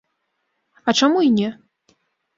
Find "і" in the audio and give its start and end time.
1.29-1.33